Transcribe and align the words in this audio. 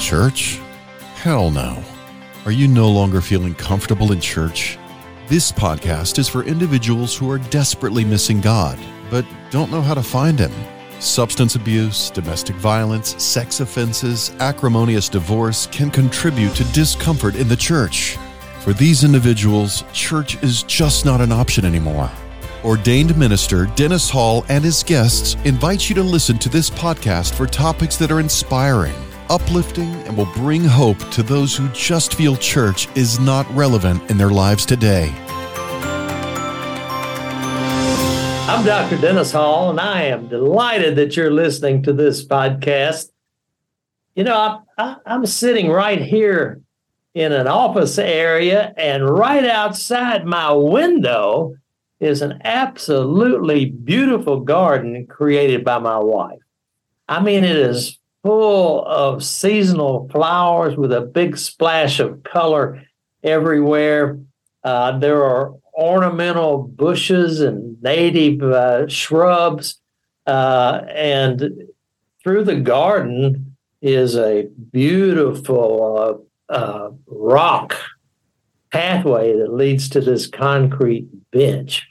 church? 0.00 0.58
Hell 1.14 1.50
no. 1.50 1.82
Are 2.46 2.50
you 2.50 2.66
no 2.66 2.90
longer 2.90 3.20
feeling 3.20 3.54
comfortable 3.54 4.12
in 4.12 4.20
church? 4.20 4.78
This 5.28 5.52
podcast 5.52 6.18
is 6.18 6.28
for 6.28 6.42
individuals 6.42 7.16
who 7.16 7.30
are 7.30 7.38
desperately 7.38 8.04
missing 8.04 8.40
God, 8.40 8.78
but 9.10 9.26
don't 9.50 9.70
know 9.70 9.82
how 9.82 9.94
to 9.94 10.02
find 10.02 10.38
Him. 10.38 10.52
Substance 11.00 11.54
abuse, 11.54 12.10
domestic 12.10 12.56
violence, 12.56 13.22
sex 13.22 13.60
offenses, 13.60 14.32
acrimonious 14.40 15.08
divorce 15.08 15.66
can 15.66 15.90
contribute 15.90 16.54
to 16.54 16.64
discomfort 16.72 17.36
in 17.36 17.46
the 17.46 17.56
church. 17.56 18.16
For 18.60 18.72
these 18.72 19.04
individuals, 19.04 19.84
church 19.92 20.42
is 20.42 20.62
just 20.62 21.04
not 21.04 21.20
an 21.20 21.30
option 21.30 21.64
anymore. 21.64 22.10
Ordained 22.64 23.16
minister 23.16 23.66
Dennis 23.74 24.10
Hall 24.10 24.44
and 24.48 24.64
his 24.64 24.82
guests 24.82 25.36
invite 25.44 25.88
you 25.88 25.94
to 25.94 26.02
listen 26.02 26.38
to 26.38 26.48
this 26.48 26.68
podcast 26.70 27.34
for 27.34 27.46
topics 27.46 27.96
that 27.96 28.10
are 28.10 28.20
inspiring, 28.20 28.94
uplifting, 29.30 29.94
and 30.06 30.16
will 30.16 30.28
bring 30.34 30.64
hope 30.64 30.98
to 31.10 31.22
those 31.22 31.56
who 31.56 31.68
just 31.68 32.14
feel 32.14 32.36
church 32.36 32.88
is 32.96 33.18
not 33.20 33.48
relevant 33.54 34.10
in 34.10 34.18
their 34.18 34.30
lives 34.30 34.66
today. 34.66 35.14
I'm 38.50 38.66
Dr. 38.66 39.00
Dennis 39.00 39.30
Hall, 39.30 39.70
and 39.70 39.78
I 39.78 40.02
am 40.02 40.26
delighted 40.26 40.96
that 40.96 41.16
you're 41.16 41.30
listening 41.30 41.84
to 41.84 41.92
this 41.92 42.26
podcast. 42.26 43.10
You 44.16 44.24
know, 44.24 44.64
I, 44.76 44.96
am 45.06 45.24
sitting 45.24 45.70
right 45.70 46.02
here 46.02 46.60
in 47.14 47.32
an 47.32 47.46
office 47.46 47.96
area, 47.96 48.74
and 48.76 49.08
right 49.08 49.44
outside 49.44 50.26
my 50.26 50.52
window 50.52 51.54
is 52.00 52.22
an 52.22 52.40
absolutely 52.44 53.66
beautiful 53.66 54.40
garden 54.40 55.06
created 55.06 55.64
by 55.64 55.78
my 55.78 55.98
wife. 55.98 56.40
I 57.08 57.22
mean, 57.22 57.44
it 57.44 57.56
is 57.56 57.99
full 58.22 58.84
of 58.84 59.24
seasonal 59.24 60.08
flowers 60.10 60.76
with 60.76 60.92
a 60.92 61.00
big 61.00 61.36
splash 61.36 62.00
of 62.00 62.22
color 62.22 62.82
everywhere. 63.22 64.18
Uh, 64.62 64.98
there 64.98 65.24
are 65.24 65.54
ornamental 65.74 66.62
bushes 66.62 67.40
and 67.40 67.80
native 67.82 68.42
uh, 68.42 68.86
shrubs. 68.88 69.80
Uh, 70.26 70.82
and 70.94 71.62
through 72.22 72.44
the 72.44 72.60
garden 72.60 73.56
is 73.80 74.16
a 74.16 74.48
beautiful 74.70 76.22
uh, 76.50 76.52
uh, 76.52 76.90
rock 77.06 77.76
pathway 78.70 79.36
that 79.36 79.52
leads 79.52 79.88
to 79.88 80.00
this 80.00 80.26
concrete 80.26 81.08
bench. 81.32 81.88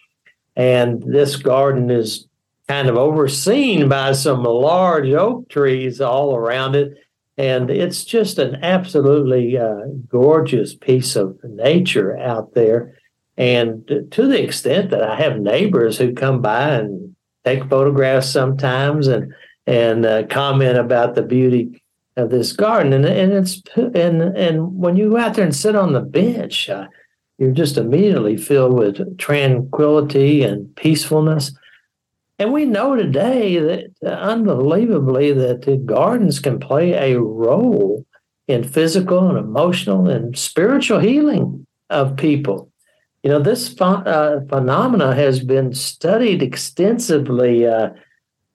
And 0.55 1.01
this 1.01 1.35
garden 1.35 1.89
is 1.89 2.28
kind 2.69 2.87
of 2.87 2.97
overseen 2.97 3.89
by 3.89 4.11
some 4.11 4.43
large 4.43 5.09
oak 5.09 5.49
trees 5.49 5.99
all 5.99 6.35
around 6.35 6.75
it. 6.75 6.93
And 7.35 7.71
it's 7.71 8.05
just 8.05 8.37
an 8.37 8.63
absolutely 8.63 9.57
uh, 9.57 9.87
gorgeous 10.07 10.75
piece 10.75 11.15
of 11.15 11.39
nature 11.43 12.15
out 12.15 12.53
there. 12.53 12.95
And 13.37 13.87
to 14.11 14.27
the 14.27 14.43
extent 14.43 14.91
that 14.91 15.01
I 15.01 15.15
have 15.15 15.39
neighbors 15.39 15.97
who 15.97 16.13
come 16.13 16.43
by 16.43 16.75
and 16.75 17.15
take 17.43 17.67
photographs 17.69 18.29
sometimes 18.29 19.07
and 19.07 19.33
and 19.65 20.05
uh, 20.05 20.27
comment 20.27 20.77
about 20.77 21.15
the 21.15 21.23
beauty 21.23 21.81
of 22.17 22.29
this 22.29 22.51
garden. 22.51 22.93
And 22.93 23.05
and 23.05 23.31
it's 23.33 23.63
and 23.77 24.21
and 24.21 24.75
when 24.75 24.95
you 24.95 25.09
go 25.09 25.17
out 25.17 25.33
there 25.33 25.45
and 25.45 25.55
sit 25.55 25.75
on 25.75 25.93
the 25.93 26.01
bench, 26.01 26.69
uh, 26.69 26.85
you're 27.39 27.51
just 27.51 27.77
immediately 27.77 28.37
filled 28.37 28.73
with 28.73 29.17
tranquility 29.17 30.43
and 30.43 30.75
peacefulness. 30.75 31.51
And 32.39 32.53
we 32.53 32.63
know 32.63 32.95
today 32.95 33.59
that 33.59 33.91
uh, 34.03 34.07
unbelievably 34.07 35.33
that 35.33 35.63
the 35.63 35.75
gardens 35.75 36.39
can 36.39 36.57
play 36.57 36.93
a 36.93 37.19
role 37.19 38.05
in 38.47 38.63
physical 38.63 39.27
and 39.27 39.37
emotional 39.37 40.07
and 40.07 40.37
spiritual 40.37 40.99
healing 40.99 41.67
of 41.89 42.15
people. 42.15 42.71
You 43.23 43.31
know, 43.31 43.39
this 43.39 43.67
ph- 43.67 43.81
uh, 43.81 44.39
phenomena 44.47 45.13
has 45.13 45.43
been 45.43 45.73
studied 45.73 46.41
extensively, 46.41 47.67
uh, 47.67 47.89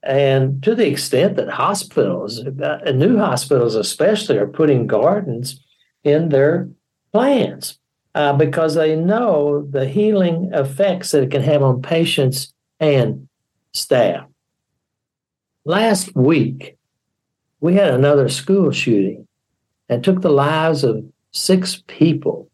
and 0.02 0.62
to 0.62 0.74
the 0.74 0.88
extent 0.88 1.36
that 1.36 1.50
hospitals, 1.50 2.40
uh, 2.40 2.90
new 2.94 3.18
hospitals 3.18 3.74
especially, 3.74 4.38
are 4.38 4.46
putting 4.46 4.86
gardens 4.86 5.62
in 6.02 6.30
their 6.30 6.70
plans 7.12 7.78
uh, 8.14 8.32
because 8.32 8.74
they 8.74 8.96
know 8.96 9.66
the 9.70 9.86
healing 9.86 10.50
effects 10.54 11.10
that 11.10 11.24
it 11.24 11.30
can 11.30 11.42
have 11.42 11.62
on 11.62 11.82
patients 11.82 12.54
and 12.80 13.28
staff. 13.74 14.26
Last 15.64 16.14
week, 16.14 16.76
we 17.60 17.74
had 17.74 17.92
another 17.92 18.28
school 18.28 18.70
shooting 18.70 19.26
and 19.88 20.02
took 20.02 20.22
the 20.22 20.30
lives 20.30 20.84
of 20.84 21.04
six 21.32 21.82
people 21.86 22.50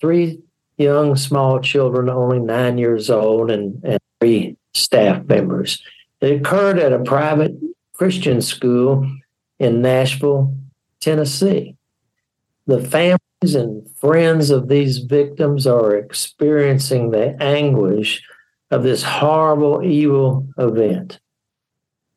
three 0.00 0.38
young, 0.76 1.16
small 1.16 1.60
children, 1.60 2.10
only 2.10 2.38
nine 2.38 2.76
years 2.76 3.08
old, 3.08 3.50
and, 3.50 3.80
and 3.84 3.98
three 4.20 4.56
staff 4.74 5.24
members. 5.24 5.82
It 6.20 6.40
occurred 6.40 6.78
at 6.78 6.92
a 6.92 6.98
private 6.98 7.52
Christian 7.94 8.42
school 8.42 9.10
in 9.58 9.80
Nashville, 9.80 10.54
Tennessee. 11.00 11.76
The 12.66 12.80
families 12.80 13.54
and 13.54 13.88
friends 13.96 14.50
of 14.50 14.68
these 14.68 14.98
victims 14.98 15.66
are 15.66 15.94
experiencing 15.96 17.10
the 17.10 17.36
anguish 17.42 18.22
of 18.70 18.82
this 18.82 19.02
horrible, 19.02 19.82
evil 19.84 20.48
event. 20.58 21.20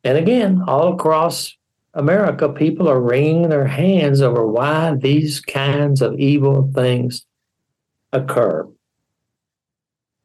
And 0.04 0.16
again, 0.16 0.62
all 0.66 0.94
across 0.94 1.56
America, 1.94 2.48
people 2.48 2.88
are 2.88 3.00
wringing 3.00 3.48
their 3.48 3.66
hands 3.66 4.20
over 4.22 4.46
why 4.46 4.94
these 4.94 5.40
kinds 5.40 6.02
of 6.02 6.18
evil 6.18 6.70
things 6.74 7.26
occur. 8.12 8.68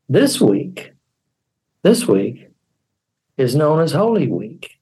This 0.10 0.40
week, 0.40 0.94
this 1.82 2.08
week 2.08 2.50
is 3.38 3.56
known 3.56 3.82
as 3.82 3.92
Holy 3.92 4.28
Week. 4.28 4.78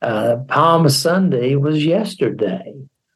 Uh, 0.00 0.36
Palm 0.48 0.88
Sunday 0.88 1.56
was 1.56 1.84
yesterday 1.84 2.74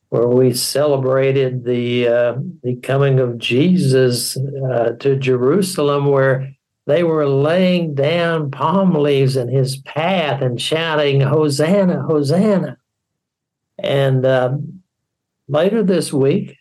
where 0.08 0.28
we 0.28 0.52
celebrated 0.52 1.64
the 1.64 2.06
uh, 2.06 2.34
the 2.62 2.76
coming 2.76 3.18
of 3.18 3.38
Jesus 3.38 4.36
uh, 4.36 4.90
to 5.00 5.16
Jerusalem, 5.16 6.06
where 6.06 6.54
they 6.86 7.02
were 7.04 7.28
laying 7.28 7.94
down 7.94 8.50
palm 8.50 8.94
leaves 8.94 9.36
in 9.36 9.48
his 9.48 9.76
path 9.76 10.42
and 10.42 10.60
shouting, 10.60 11.20
"Hosanna, 11.20 12.02
Hosanna!" 12.02 12.78
And 13.78 14.26
um, 14.26 14.82
later 15.48 15.82
this 15.82 16.12
week, 16.12 16.56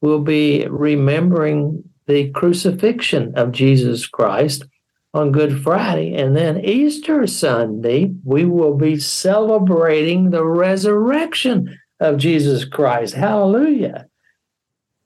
we'll 0.00 0.20
be 0.20 0.66
remembering 0.68 1.84
the 2.06 2.30
crucifixion 2.30 3.32
of 3.36 3.52
Jesus 3.52 4.06
Christ 4.06 4.64
on 5.14 5.32
Good 5.32 5.62
Friday. 5.62 6.14
And 6.14 6.36
then 6.36 6.64
Easter 6.64 7.26
Sunday, 7.26 8.12
we 8.24 8.44
will 8.44 8.74
be 8.74 8.98
celebrating 8.98 10.30
the 10.30 10.44
resurrection 10.44 11.78
of 12.00 12.18
Jesus 12.18 12.64
Christ. 12.64 13.14
Hallelujah. 13.14 14.07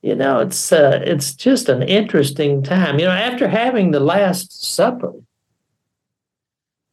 You 0.02 0.16
know, 0.16 0.40
it's 0.40 0.72
uh, 0.72 1.00
it's 1.04 1.32
just 1.32 1.68
an 1.68 1.84
interesting 1.84 2.64
time. 2.64 2.98
You 2.98 3.04
know, 3.06 3.12
after 3.12 3.46
having 3.46 3.92
the 3.92 4.00
Last 4.00 4.64
Supper, 4.64 5.12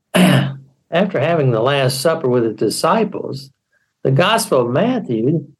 after 0.13 1.19
having 1.19 1.49
the 1.49 1.61
Last 1.61 2.01
Supper 2.01 2.29
with 2.29 2.43
the 2.43 2.53
disciples, 2.53 3.49
the 4.03 4.11
Gospel 4.11 4.61
of 4.61 4.69
Matthew 4.69 5.51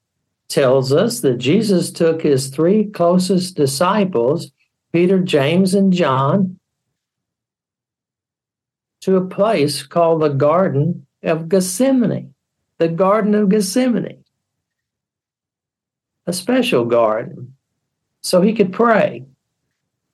tells 0.48 0.94
us 0.94 1.22
that 1.22 1.38
Jesus 1.38 1.92
took 1.92 2.22
his 2.22 2.50
three 2.50 2.86
closest 2.86 3.56
disciples, 3.56 4.52
Peter, 4.94 5.20
James, 5.20 5.74
and 5.74 5.92
John, 5.92 6.59
to 9.02 9.16
a 9.16 9.26
place 9.26 9.82
called 9.82 10.22
the 10.22 10.30
Garden 10.30 11.08
of 11.24 11.50
Gethsemane. 11.50 12.36
The 12.78 12.90
Garden 12.90 13.34
of 13.34 13.50
Gethsemane 13.50 14.19
a 16.29 16.34
special 16.34 16.85
garden 16.85 17.55
so 18.22 18.41
he 18.41 18.53
could 18.53 18.72
pray. 18.72 19.26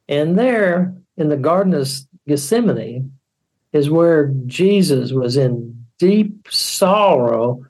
And 0.08 0.38
there 0.38 0.96
in 1.18 1.30
the 1.30 1.38
Garden 1.38 1.74
of 1.74 1.90
Gethsemane 2.28 3.12
is 3.74 3.90
where 3.90 4.34
Jesus 4.46 5.12
was 5.12 5.36
in 5.36 5.86
deep 6.00 6.48
sorrow 6.50 7.66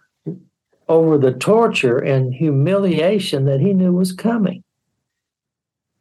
over 0.88 1.18
the 1.18 1.34
torture 1.34 1.98
and 1.98 2.34
humiliation 2.34 3.46
that 3.46 3.60
he 3.60 3.74
knew 3.74 3.92
was 3.92 4.12
coming. 4.12 4.64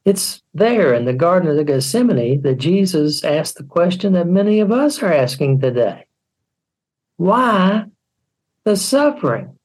It's 0.05 0.43
there 0.53 0.93
in 0.93 1.07
the 1.07 1.15
Garden 1.15 1.59
of 1.59 1.67
Gethsemane 1.67 2.43
that 2.43 2.57
Jesus 2.57 3.25
asked 3.25 3.57
the 3.57 3.65
question 3.65 4.13
that 4.13 4.27
many 4.27 4.61
of 4.61 4.71
us 4.71 5.03
are 5.03 5.13
asking 5.13 5.61
today 5.61 6.05
Why 7.17 7.87
the 8.65 8.77
suffering? 8.77 9.59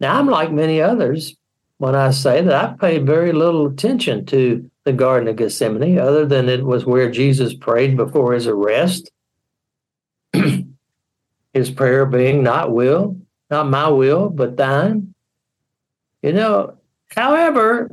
Now, 0.00 0.18
I'm 0.18 0.26
like 0.26 0.52
many 0.52 0.80
others 0.80 1.34
when 1.78 1.94
I 1.94 2.10
say 2.10 2.42
that 2.42 2.54
I 2.54 2.74
paid 2.74 3.06
very 3.06 3.32
little 3.32 3.66
attention 3.66 4.26
to 4.26 4.70
the 4.84 4.92
Garden 4.92 5.28
of 5.28 5.36
Gethsemane, 5.36 5.98
other 5.98 6.24
than 6.24 6.48
it 6.48 6.64
was 6.64 6.86
where 6.86 7.10
Jesus 7.10 7.54
prayed 7.54 7.96
before 7.96 8.32
his 8.32 8.46
arrest. 8.46 9.10
his 10.32 11.70
prayer 11.70 12.06
being, 12.06 12.42
Not 12.42 12.72
will, 12.72 13.16
not 13.50 13.68
my 13.68 13.88
will, 13.88 14.28
but 14.28 14.56
thine. 14.56 15.14
You 16.22 16.32
know, 16.32 16.78
however, 17.14 17.90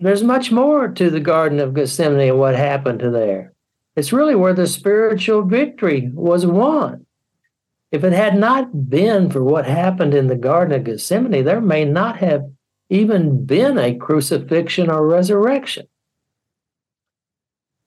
there's 0.00 0.22
much 0.22 0.50
more 0.50 0.88
to 0.88 1.10
the 1.10 1.20
Garden 1.20 1.60
of 1.60 1.74
Gethsemane 1.74 2.28
and 2.28 2.38
what 2.38 2.56
happened 2.56 3.00
to 3.00 3.10
there. 3.10 3.52
It's 3.96 4.12
really 4.12 4.34
where 4.34 4.54
the 4.54 4.66
spiritual 4.66 5.42
victory 5.42 6.10
was 6.12 6.44
won. 6.44 7.03
If 7.94 8.02
it 8.02 8.12
had 8.12 8.36
not 8.36 8.90
been 8.90 9.30
for 9.30 9.44
what 9.44 9.66
happened 9.66 10.14
in 10.14 10.26
the 10.26 10.34
Garden 10.34 10.76
of 10.76 10.82
Gethsemane, 10.82 11.44
there 11.44 11.60
may 11.60 11.84
not 11.84 12.16
have 12.16 12.50
even 12.90 13.46
been 13.46 13.78
a 13.78 13.94
crucifixion 13.94 14.90
or 14.90 15.06
resurrection. 15.06 15.86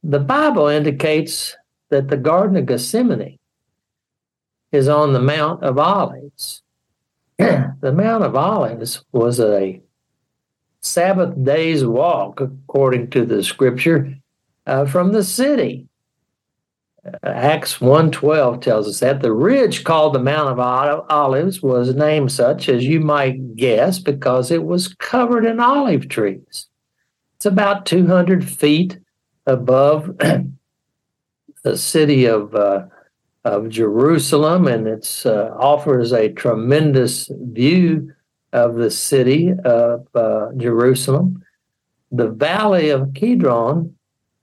The 0.04 0.22
Bible 0.22 0.68
indicates 0.68 1.58
that 1.90 2.08
the 2.08 2.16
Garden 2.16 2.56
of 2.56 2.68
Gethsemane 2.68 3.38
is 4.72 4.88
on 4.88 5.12
the 5.12 5.20
Mount 5.20 5.62
of 5.62 5.78
Olives. 5.78 6.64
the 7.38 7.94
Mount 7.94 8.24
of 8.24 8.34
Olives 8.34 9.04
was 9.12 9.42
a 9.42 9.82
Sabbath 10.80 11.34
day's 11.44 11.86
walk, 11.86 12.40
according 12.40 13.10
to 13.10 13.26
the 13.26 13.44
scripture, 13.44 14.16
uh, 14.66 14.86
from 14.86 15.12
the 15.12 15.26
city. 15.26 15.90
Acts 17.24 17.78
1.12 17.78 18.62
tells 18.62 18.88
us 18.88 19.00
that 19.00 19.22
the 19.22 19.32
ridge 19.32 19.84
called 19.84 20.14
the 20.14 20.20
Mount 20.20 20.50
of 20.50 21.06
Olives 21.10 21.62
was 21.62 21.96
named 21.96 22.32
such 22.32 22.70
as 22.70 22.86
you 22.86 23.00
might 23.00 23.56
guess 23.56 24.00
because 24.00 24.52
it 24.52 24.64
was 24.64 24.94
covered 24.96 25.46
in 25.46 25.60
olive 25.60 26.10
trees. 26.10 26.68
It's 27.36 27.46
about 27.46 27.86
200 27.86 28.48
feet 28.48 29.00
above 29.46 30.18
the 31.64 31.78
city 31.78 32.26
of 32.26 32.56
uh, 32.56 32.86
of 33.46 33.70
Jerusalem, 33.70 34.68
and 34.68 34.88
it 34.88 35.24
uh, 35.26 35.52
offers 35.58 36.12
a 36.12 36.34
tremendous 36.34 37.30
view 37.32 38.12
of 38.52 38.76
the 38.76 38.92
city 38.92 39.54
of 39.64 40.06
uh, 40.14 40.50
Jerusalem. 40.58 41.44
The 42.12 42.30
valley 42.30 42.90
of 42.90 43.14
Kidron 43.14 43.97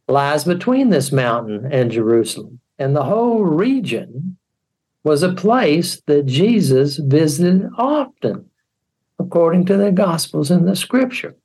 lies 0.09 0.45
between 0.45 0.91
this 0.91 1.12
mountain 1.12 1.71
and 1.71 1.91
Jerusalem. 1.91 2.61
And 2.79 2.95
the 2.95 3.05
whole 3.05 3.45
region 3.45 4.37
was 5.03 5.23
a 5.23 5.33
place 5.33 6.01
that 6.06 6.27
Jesus 6.27 6.97
visited 6.97 7.69
often, 7.77 8.51
according 9.19 9.67
to 9.67 9.77
the 9.77 9.93
Gospels 9.93 10.51
and 10.51 10.67
the 10.67 10.77
Scripture. 10.77 11.37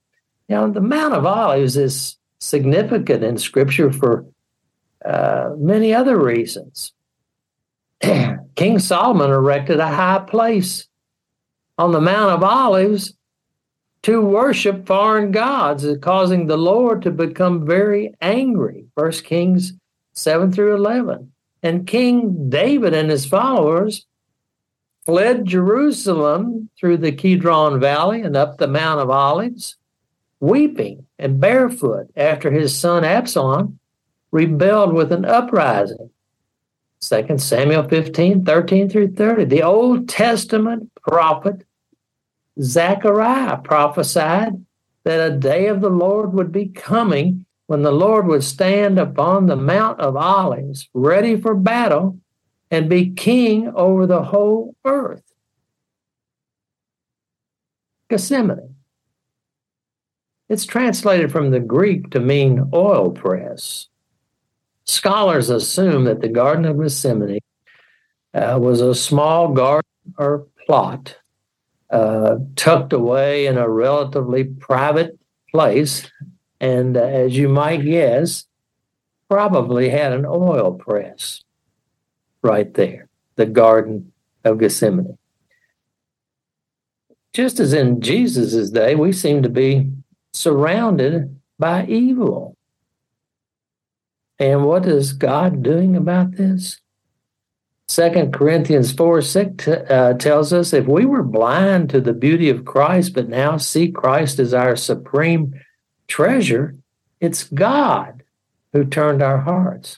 Now, 0.47 0.67
the 0.67 0.81
Mount 0.81 1.13
of 1.13 1.25
Olives 1.25 1.77
is 1.77 2.17
significant 2.39 3.23
in 3.23 3.37
Scripture 3.37 3.91
for 3.91 4.25
uh, 5.05 5.51
many 5.57 5.93
other 5.93 6.17
reasons. 6.17 6.93
King 8.01 8.79
Solomon 8.79 9.29
erected 9.29 9.79
a 9.79 9.87
high 9.87 10.19
place 10.19 10.87
on 11.77 11.91
the 11.91 12.01
Mount 12.01 12.31
of 12.31 12.43
Olives 12.43 13.13
to 14.03 14.21
worship 14.21 14.85
foreign 14.85 15.31
gods, 15.31 15.85
causing 16.01 16.47
the 16.47 16.57
Lord 16.57 17.01
to 17.01 17.11
become 17.11 17.65
very 17.65 18.13
angry. 18.21 18.85
First 18.95 19.25
Kings 19.25 19.73
7 20.13 20.51
through 20.51 20.75
11. 20.75 21.31
And 21.61 21.87
King 21.87 22.49
David 22.49 22.93
and 22.93 23.09
his 23.09 23.25
followers 23.25 24.05
fled 25.05 25.45
Jerusalem 25.45 26.69
through 26.79 26.97
the 26.97 27.11
Kidron 27.11 27.79
Valley 27.79 28.21
and 28.21 28.37
up 28.37 28.57
the 28.57 28.67
Mount 28.67 29.01
of 29.01 29.09
Olives, 29.09 29.75
weeping 30.39 31.05
and 31.17 31.39
barefoot 31.39 32.07
after 32.15 32.51
his 32.51 32.77
son 32.77 33.03
Absalom 33.03 33.79
rebelled 34.31 34.93
with 34.93 35.11
an 35.11 35.25
uprising. 35.25 36.09
2 37.01 37.37
Samuel 37.37 37.87
15, 37.87 38.45
13 38.45 38.89
through 38.89 39.13
30. 39.13 39.45
The 39.45 39.63
Old 39.63 40.07
Testament 40.07 40.91
prophet 41.01 41.65
Zechariah 42.61 43.57
prophesied 43.57 44.65
that 45.05 45.31
a 45.31 45.37
day 45.37 45.67
of 45.67 45.81
the 45.81 45.89
Lord 45.89 46.33
would 46.33 46.51
be 46.51 46.67
coming 46.67 47.45
when 47.67 47.83
the 47.83 47.91
Lord 47.91 48.27
would 48.27 48.43
stand 48.43 48.97
upon 48.97 49.45
the 49.45 49.55
Mount 49.55 49.99
of 49.99 50.15
Olives, 50.15 50.89
ready 50.93 51.39
for 51.39 51.55
battle, 51.55 52.19
and 52.71 52.89
be 52.89 53.11
king 53.11 53.71
over 53.75 54.05
the 54.05 54.23
whole 54.23 54.75
earth. 54.85 55.23
Gethsemane. 58.09 58.75
It's 60.49 60.65
translated 60.65 61.31
from 61.31 61.51
the 61.51 61.59
Greek 61.59 62.09
to 62.09 62.19
mean 62.19 62.71
oil 62.73 63.11
press. 63.11 63.87
Scholars 64.85 65.51
assume 65.51 66.05
that 66.05 66.21
the 66.21 66.27
Garden 66.27 66.65
of 66.65 66.79
Gethsemane 66.79 67.39
uh, 68.33 68.57
was 68.59 68.81
a 68.81 68.95
small 68.95 69.53
garden 69.53 69.85
or 70.17 70.47
plot 70.65 71.18
uh, 71.89 72.37
tucked 72.55 72.93
away 72.93 73.45
in 73.45 73.57
a 73.57 73.69
relatively 73.69 74.43
private 74.43 75.17
place, 75.51 76.09
and 76.59 76.95
uh, 76.95 77.01
as 77.01 77.37
you 77.37 77.49
might 77.49 77.83
guess, 77.83 78.45
probably 79.29 79.89
had 79.89 80.11
an 80.13 80.25
oil 80.25 80.73
press 80.73 81.43
right 82.41 82.73
there, 82.73 83.07
the 83.35 83.45
Garden 83.45 84.11
of 84.43 84.59
Gethsemane. 84.59 85.17
Just 87.33 87.59
as 87.59 87.73
in 87.73 88.01
Jesus' 88.01 88.69
day, 88.69 88.95
we 88.95 89.11
seem 89.11 89.43
to 89.43 89.49
be 89.49 89.91
surrounded 90.33 91.39
by 91.57 91.85
evil. 91.85 92.55
And 94.39 94.65
what 94.65 94.85
is 94.85 95.13
God 95.13 95.61
doing 95.61 95.95
about 95.95 96.31
this? 96.37 96.79
Second 97.89 98.31
Corinthians 98.31 98.91
4 98.91 99.19
6 99.19 99.67
uh, 99.67 100.13
tells 100.19 100.53
us 100.53 100.73
if 100.73 100.85
we 100.85 101.05
were 101.05 101.23
blind 101.23 101.89
to 101.89 101.99
the 101.99 102.13
beauty 102.13 102.47
of 102.51 102.63
Christ, 102.63 103.15
but 103.15 103.27
now 103.27 103.57
see 103.57 103.89
Christ 103.91 104.37
as 104.37 104.53
our 104.53 104.75
supreme 104.75 105.59
treasure, 106.07 106.75
it's 107.19 107.45
God 107.45 108.23
who 108.73 108.85
turned 108.85 109.23
our 109.23 109.39
hearts. 109.39 109.97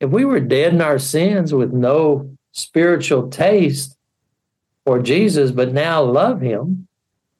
If 0.00 0.08
we 0.08 0.24
were 0.24 0.40
dead 0.40 0.72
in 0.72 0.80
our 0.80 0.98
sins 0.98 1.52
with 1.52 1.74
no 1.74 2.38
spiritual 2.52 3.28
taste 3.28 3.94
for 4.86 5.02
Jesus, 5.02 5.50
but 5.50 5.74
now 5.74 6.02
love 6.02 6.40
him, 6.40 6.88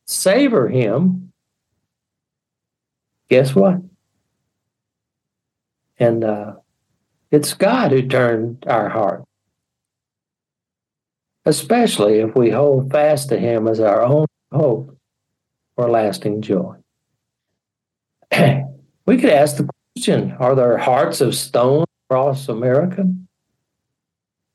savor 0.04 0.68
him, 0.68 1.32
guess 3.30 3.54
what? 3.54 3.80
And 5.98 6.22
uh, 6.22 6.56
it's 7.30 7.54
God 7.54 7.92
who 7.92 8.02
turned 8.02 8.64
our 8.66 8.88
heart, 8.88 9.24
especially 11.44 12.20
if 12.20 12.34
we 12.34 12.50
hold 12.50 12.90
fast 12.90 13.28
to 13.28 13.38
Him 13.38 13.68
as 13.68 13.80
our 13.80 14.02
own 14.02 14.26
hope 14.52 14.96
for 15.76 15.90
lasting 15.90 16.42
joy. 16.42 16.76
we 19.06 19.16
could 19.16 19.30
ask 19.30 19.56
the 19.56 19.68
question 19.94 20.32
Are 20.38 20.54
there 20.54 20.78
hearts 20.78 21.20
of 21.20 21.34
stone 21.34 21.84
across 22.08 22.48
America? 22.48 23.12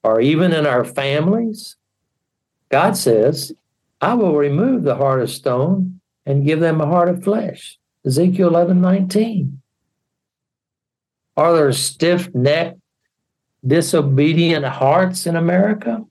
Or 0.03 0.19
even 0.19 0.51
in 0.51 0.65
our 0.65 0.83
families? 0.83 1.77
God 2.69 2.97
says, 2.97 3.53
I 4.01 4.15
will 4.15 4.35
remove 4.35 4.83
the 4.83 4.95
heart 4.95 5.21
of 5.21 5.31
stone 5.31 6.01
and 6.25 6.45
give 6.45 6.59
them 6.59 6.81
a 6.81 6.85
heart 6.85 7.07
of 7.07 7.23
flesh. 7.23 7.77
Ezekiel 8.05 8.49
11 8.49 8.81
19. 8.81 9.61
Are 11.35 11.53
there 11.53 11.71
stiff 11.73 12.33
necked, 12.33 12.79
disobedient 13.65 14.65
hearts 14.65 15.25
in 15.25 15.35
America 15.35 16.03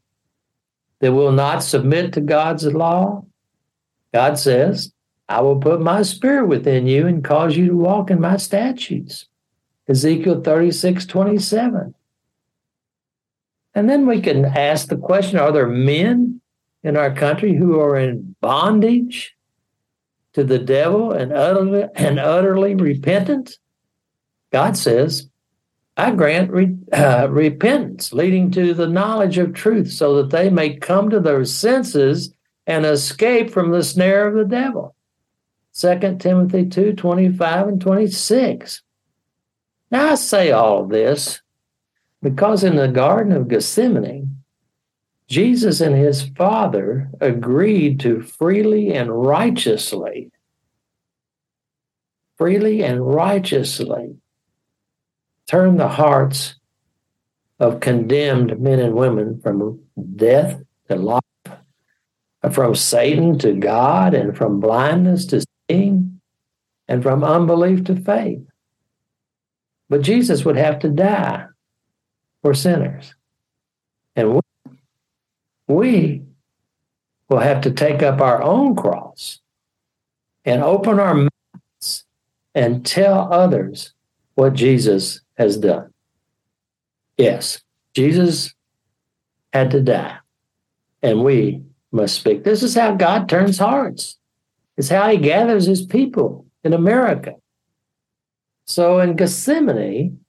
that 1.00 1.12
will 1.12 1.32
not 1.32 1.62
submit 1.62 2.12
to 2.14 2.20
God's 2.20 2.64
law? 2.66 3.24
God 4.12 4.38
says, 4.38 4.92
I 5.28 5.40
will 5.40 5.56
put 5.60 5.80
my 5.80 6.02
spirit 6.02 6.46
within 6.46 6.86
you 6.86 7.06
and 7.06 7.24
cause 7.24 7.56
you 7.56 7.66
to 7.68 7.76
walk 7.76 8.10
in 8.10 8.20
my 8.20 8.36
statutes. 8.36 9.26
Ezekiel 9.88 10.42
36 10.42 11.06
27. 11.06 11.94
And 13.74 13.88
then 13.88 14.06
we 14.06 14.20
can 14.20 14.44
ask 14.44 14.88
the 14.88 14.96
question 14.96 15.38
are 15.38 15.52
there 15.52 15.66
men 15.66 16.40
in 16.82 16.96
our 16.96 17.14
country 17.14 17.54
who 17.54 17.80
are 17.80 17.96
in 17.96 18.36
bondage 18.40 19.34
to 20.34 20.44
the 20.44 20.58
devil 20.58 21.12
and 21.12 21.32
utterly, 21.32 21.84
and 21.94 22.18
utterly 22.18 22.74
repentant? 22.74 23.56
God 24.52 24.76
says, 24.76 25.28
I 25.97 26.11
grant 26.12 26.50
re, 26.50 26.76
uh, 26.92 27.28
repentance 27.30 28.12
leading 28.12 28.50
to 28.52 28.75
the 28.75 28.87
knowledge 28.87 29.38
of 29.38 29.54
truth 29.54 29.90
so 29.90 30.16
that 30.16 30.30
they 30.30 30.50
may 30.50 30.76
come 30.76 31.11
to 31.11 31.21
their 31.21 31.44
senses 31.44 32.32
and 32.66 32.87
escape 32.87 33.50
from 33.50 33.71
the 33.71 33.82
snare 33.82 34.28
of 34.28 34.35
the 34.35 34.44
devil. 34.44 34.94
2 35.75 36.16
Timothy 36.18 36.66
2 36.66 36.92
25 36.92 37.68
and 37.68 37.80
26. 37.80 38.82
Now, 39.90 40.12
I 40.12 40.14
say 40.14 40.50
all 40.52 40.87
this 40.87 41.40
because 42.23 42.62
in 42.62 42.76
the 42.76 42.88
Garden 42.88 43.32
of 43.32 43.49
Gethsemane, 43.49 44.42
Jesus 45.28 45.80
and 45.80 45.94
his 45.94 46.23
Father 46.37 47.11
agreed 47.21 48.00
to 48.00 48.21
freely 48.21 48.92
and 48.92 49.11
righteously, 49.11 50.30
freely 52.37 52.82
and 52.82 53.06
righteously 53.06 54.21
turn 55.52 55.76
the 55.76 55.88
hearts 55.88 56.54
of 57.61 57.80
condemned 57.80 58.59
men 58.59 58.78
and 58.78 58.94
women 58.94 59.38
from 59.42 59.78
death 60.16 60.59
to 60.88 60.97
life, 60.97 61.23
from 62.50 62.75
Satan 62.75 63.38
to 63.38 63.52
God, 63.52 64.14
and 64.14 64.35
from 64.35 64.61
blindness 64.61 65.26
to 65.26 65.44
seeing, 65.68 66.21
and 66.88 67.02
from 67.02 67.23
unbelief 67.23 67.85
to 67.85 67.97
faith. 67.97 68.40
But 69.90 70.00
Jesus 70.00 70.42
would 70.47 70.56
have 70.56 70.78
to 70.80 70.88
die 70.88 71.44
for 72.40 72.54
sinners. 72.54 73.14
And 74.16 74.35
we, 74.35 74.40
we 75.68 76.23
will 77.28 77.40
have 77.40 77.61
to 77.62 77.71
take 77.71 78.02
up 78.02 78.23
our 78.23 78.42
own 78.42 78.75
cross 78.75 79.40
and 80.47 80.62
open 80.62 80.99
our 80.99 81.14
mouths 81.14 82.04
and 82.54 82.87
tell 82.87 83.30
others 83.30 83.92
what 84.35 84.54
Jesus 84.54 85.21
has 85.42 85.56
done. 85.58 85.92
Yes, 87.18 87.61
Jesus 87.94 88.54
had 89.52 89.70
to 89.72 89.80
die, 89.80 90.16
and 91.02 91.22
we 91.22 91.62
must 91.90 92.14
speak. 92.14 92.44
This 92.44 92.62
is 92.62 92.75
how 92.75 92.94
God 92.94 93.28
turns 93.28 93.58
hearts. 93.58 94.18
It's 94.76 94.88
how 94.88 95.11
he 95.11 95.18
gathers 95.18 95.66
his 95.66 95.84
people 95.84 96.46
in 96.64 96.72
America. 96.72 97.34
So 98.66 99.00
in 99.00 99.16
Gethsemane, 99.16 100.20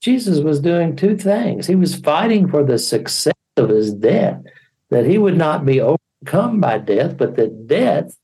Jesus 0.00 0.40
was 0.40 0.60
doing 0.60 0.96
two 0.96 1.16
things. 1.16 1.66
He 1.66 1.76
was 1.76 1.94
fighting 1.94 2.48
for 2.48 2.64
the 2.64 2.78
success 2.78 3.34
of 3.56 3.68
his 3.70 3.94
death, 3.94 4.42
that 4.90 5.06
he 5.06 5.16
would 5.16 5.36
not 5.36 5.64
be 5.64 5.80
overcome 5.80 6.60
by 6.60 6.78
death, 6.78 7.16
but 7.16 7.36
that 7.36 7.66
death 7.66 8.16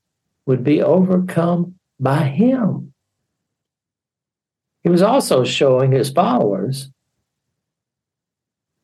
would 0.45 0.63
be 0.63 0.81
overcome 0.81 1.75
by 1.99 2.23
him. 2.23 2.93
He 4.87 4.91
was 4.91 5.01
also 5.01 5.43
showing 5.43 5.91
his 5.91 6.11
followers 6.11 6.89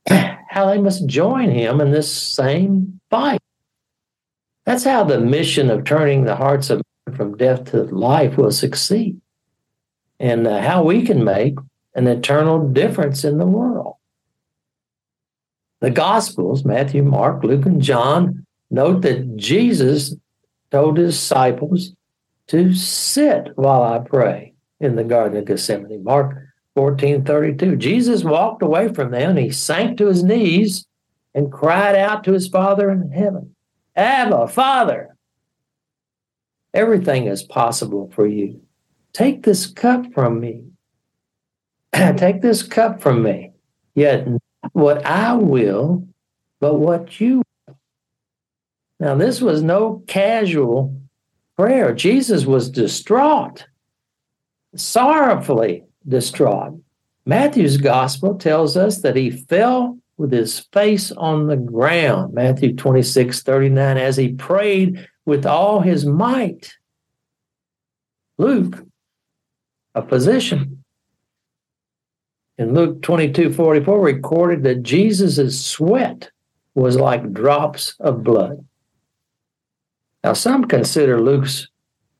how 0.09 0.65
they 0.65 0.77
must 0.77 1.07
join 1.07 1.49
him 1.49 1.79
in 1.79 1.91
this 1.91 2.11
same 2.11 2.99
fight. 3.09 3.39
That's 4.65 4.83
how 4.83 5.05
the 5.05 5.21
mission 5.21 5.69
of 5.69 5.85
turning 5.85 6.25
the 6.25 6.35
hearts 6.35 6.69
of 6.69 6.81
men 7.07 7.15
from 7.15 7.37
death 7.37 7.71
to 7.71 7.83
life 7.83 8.35
will 8.35 8.51
succeed, 8.51 9.21
and 10.19 10.45
uh, 10.45 10.59
how 10.61 10.83
we 10.83 11.03
can 11.03 11.23
make 11.23 11.55
an 11.95 12.07
eternal 12.07 12.67
difference 12.67 13.23
in 13.23 13.37
the 13.37 13.47
world. 13.47 13.95
The 15.79 15.89
Gospels, 15.89 16.65
Matthew, 16.65 17.01
Mark, 17.01 17.45
Luke, 17.45 17.65
and 17.65 17.81
John, 17.81 18.45
note 18.69 19.03
that 19.03 19.37
Jesus 19.37 20.13
told 20.69 20.97
his 20.97 21.15
disciples 21.15 21.93
to 22.47 22.73
sit 22.73 23.57
while 23.57 23.83
I 23.83 23.99
pray 23.99 24.52
in 24.83 24.95
the 24.95 25.03
Garden 25.03 25.37
of 25.37 25.45
Gethsemane. 25.45 26.03
Mark 26.03 26.37
14 26.75 27.23
32. 27.23 27.75
Jesus 27.77 28.23
walked 28.23 28.61
away 28.61 28.93
from 28.93 29.11
them 29.11 29.37
he 29.37 29.51
sank 29.51 29.97
to 29.97 30.07
his 30.07 30.23
knees 30.23 30.85
and 31.33 31.51
cried 31.51 31.95
out 31.95 32.23
to 32.23 32.33
his 32.33 32.47
Father 32.47 32.89
in 32.91 33.11
heaven, 33.11 33.55
Abba, 33.95 34.47
Father, 34.47 35.15
everything 36.73 37.25
is 37.25 37.43
possible 37.43 38.11
for 38.13 38.27
you. 38.27 38.61
Take 39.13 39.43
this 39.43 39.67
cup 39.67 40.13
from 40.13 40.39
me. 40.39 40.65
Take 41.93 42.41
this 42.41 42.63
cup 42.63 43.01
from 43.01 43.23
me. 43.23 43.51
Yet 43.95 44.27
what 44.71 45.05
I 45.05 45.33
will, 45.33 46.07
but 46.59 46.75
what 46.75 47.19
you 47.19 47.37
will. 47.37 47.77
Now, 48.99 49.15
this 49.15 49.41
was 49.41 49.61
no 49.61 50.03
casual 50.07 50.99
prayer. 51.57 51.93
Jesus 51.93 52.45
was 52.45 52.69
distraught, 52.69 53.65
sorrowfully 54.75 55.83
distraught. 56.07 56.79
Matthew's 57.25 57.77
gospel 57.77 58.35
tells 58.35 58.75
us 58.75 58.99
that 59.01 59.15
he 59.15 59.29
fell 59.31 59.97
with 60.17 60.31
his 60.31 60.59
face 60.71 61.11
on 61.11 61.47
the 61.47 61.57
ground, 61.57 62.33
Matthew 62.33 62.75
26 62.75 63.41
39, 63.41 63.97
as 63.97 64.17
he 64.17 64.33
prayed 64.33 65.07
with 65.25 65.45
all 65.45 65.81
his 65.81 66.05
might. 66.05 66.73
Luke, 68.37 68.85
a 69.95 70.05
physician, 70.05 70.83
in 72.57 72.73
Luke 72.73 73.01
22 73.01 73.53
44, 73.53 73.99
recorded 73.99 74.63
that 74.63 74.83
Jesus' 74.83 75.65
sweat 75.65 76.29
was 76.75 76.97
like 76.97 77.33
drops 77.33 77.95
of 77.99 78.23
blood. 78.23 78.65
Now, 80.23 80.33
some 80.33 80.65
consider 80.65 81.19
Luke's 81.19 81.67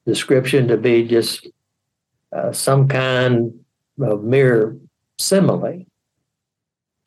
description 0.06 0.68
to 0.68 0.78
be 0.78 1.08
just 1.08 1.48
uh, 2.36 2.52
some 2.52 2.88
kind 2.88 3.54
of 4.00 4.24
mere 4.24 4.78
simile. 5.20 5.86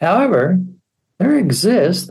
However, 0.00 0.60
there 1.18 1.38
exists 1.38 2.10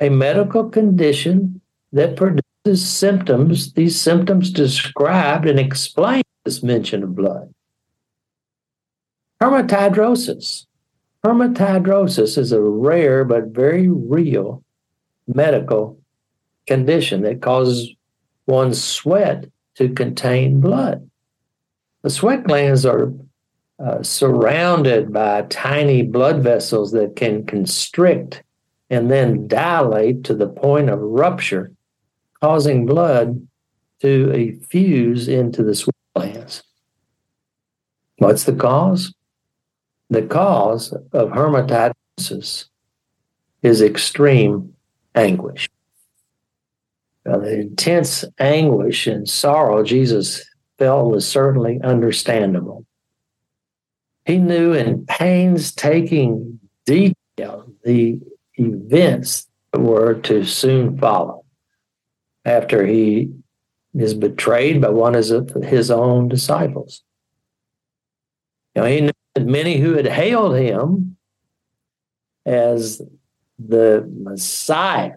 a 0.00 0.08
medical 0.08 0.68
condition 0.68 1.60
that 1.92 2.16
produces 2.16 2.88
symptoms, 2.88 3.72
these 3.74 4.00
symptoms 4.00 4.50
described 4.50 5.46
and 5.46 5.58
explained 5.58 6.24
this 6.44 6.62
mention 6.62 7.02
of 7.02 7.14
blood. 7.14 7.54
Hematidrosis. 9.40 10.66
Hematidrosis 11.24 12.36
is 12.36 12.52
a 12.52 12.60
rare 12.60 13.24
but 13.24 13.48
very 13.48 13.88
real 13.88 14.62
medical 15.26 15.98
condition 16.66 17.22
that 17.22 17.42
causes 17.42 17.94
one's 18.46 18.82
sweat 18.82 19.46
to 19.76 19.88
contain 19.90 20.60
blood. 20.60 21.08
The 22.04 22.10
sweat 22.10 22.44
glands 22.44 22.84
are 22.84 23.14
uh, 23.82 24.02
surrounded 24.02 25.10
by 25.10 25.40
tiny 25.48 26.02
blood 26.02 26.42
vessels 26.42 26.92
that 26.92 27.16
can 27.16 27.46
constrict 27.46 28.42
and 28.90 29.10
then 29.10 29.48
dilate 29.48 30.22
to 30.24 30.34
the 30.34 30.46
point 30.46 30.90
of 30.90 31.00
rupture, 31.00 31.72
causing 32.42 32.84
blood 32.84 33.48
to 34.00 34.26
effuse 34.28 35.28
into 35.28 35.62
the 35.62 35.74
sweat 35.74 35.96
glands. 36.14 36.62
What's 38.18 38.44
the 38.44 38.52
cause? 38.52 39.14
The 40.10 40.22
cause 40.22 40.92
of 40.92 41.30
hematidrosis 41.30 42.66
is 43.62 43.80
extreme 43.80 44.74
anguish. 45.14 45.70
Now, 47.24 47.38
the 47.38 47.60
intense 47.60 48.26
anguish 48.38 49.06
and 49.06 49.26
sorrow 49.26 49.82
Jesus 49.82 50.44
felt 50.78 51.10
was 51.10 51.28
certainly 51.28 51.80
understandable. 51.82 52.84
He 54.24 54.38
knew 54.38 54.72
in 54.72 55.06
painstaking 55.06 56.60
detail 56.86 57.66
the 57.84 58.20
events 58.54 59.48
that 59.72 59.80
were 59.80 60.14
to 60.14 60.44
soon 60.44 60.98
follow 60.98 61.44
after 62.44 62.86
he 62.86 63.32
is 63.94 64.14
betrayed 64.14 64.80
by 64.80 64.90
one 64.90 65.14
of 65.14 65.50
his 65.62 65.90
own 65.90 66.28
disciples. 66.28 67.02
He 68.74 69.00
knew 69.02 69.12
that 69.34 69.46
many 69.46 69.78
who 69.78 69.94
had 69.94 70.06
hailed 70.06 70.56
him 70.56 71.16
as 72.44 73.00
the 73.58 74.08
Messiah 74.20 75.12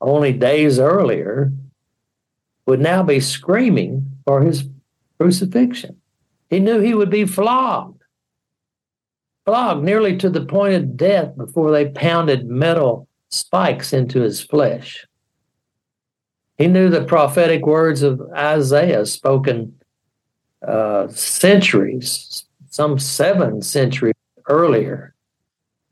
only 0.00 0.32
days 0.32 0.78
earlier 0.78 1.52
would 2.66 2.80
now 2.80 3.02
be 3.02 3.20
screaming 3.20 4.18
for 4.24 4.42
his 4.42 4.68
crucifixion. 5.20 5.96
He 6.48 6.60
knew 6.60 6.80
he 6.80 6.94
would 6.94 7.10
be 7.10 7.26
flogged 7.26 8.00
flogged 9.44 9.82
nearly 9.82 10.16
to 10.16 10.30
the 10.30 10.44
point 10.44 10.74
of 10.74 10.96
death 10.96 11.36
before 11.36 11.72
they 11.72 11.88
pounded 11.88 12.46
metal 12.46 13.08
spikes 13.30 13.92
into 13.92 14.20
his 14.20 14.40
flesh. 14.40 15.06
He 16.56 16.68
knew 16.68 16.88
the 16.88 17.04
prophetic 17.04 17.66
words 17.66 18.02
of 18.02 18.20
Isaiah 18.32 19.06
spoken 19.06 19.74
uh, 20.66 21.08
centuries, 21.08 22.44
some 22.68 22.98
seven 22.98 23.62
centuries 23.62 24.14
earlier, 24.46 25.14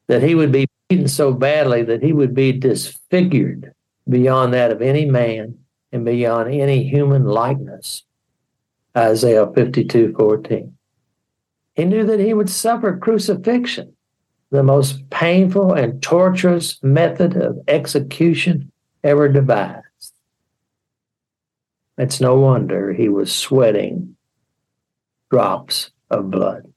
that 0.09 0.23
he 0.23 0.35
would 0.35 0.53
be 0.53 0.69
beaten 0.89 1.09
so 1.09 1.33
badly 1.33 1.83
that 1.83 2.03
he 2.03 2.13
would 2.13 2.35
be 2.35 2.53
disfigured 2.53 3.73
beyond 4.09 4.55
that 4.55 4.71
of 4.71 4.83
any 4.83 5.05
man 5.05 5.59
and 5.91 6.05
beyond 6.05 6.53
any 6.53 6.89
human 6.89 7.25
likeness. 7.25 8.05
Isaiah 8.97 9.47
52 9.55 10.15
14. 10.17 10.75
He 11.75 11.85
knew 11.85 12.05
that 12.05 12.21
he 12.21 12.35
would 12.35 12.51
suffer 12.51 12.97
crucifixion, 12.97 13.95
the 14.51 14.63
most 14.63 15.09
painful 15.11 15.73
and 15.73 16.03
torturous 16.03 16.83
method 16.83 17.37
of 17.37 17.59
execution 17.69 18.73
ever 19.05 19.29
devised. 19.29 19.85
It's 21.97 22.21
no 22.21 22.37
wonder 22.39 22.93
he 22.93 23.09
was 23.09 23.35
sweating 23.35 24.17
drops 25.31 25.91
of 26.11 26.31
blood. 26.31 26.73